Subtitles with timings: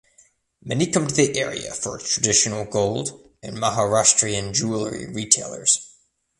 [0.63, 5.93] Many come to the area for its traditional gold and Maharashtrian jewelry retailers.